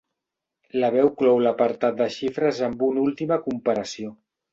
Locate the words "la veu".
0.83-1.09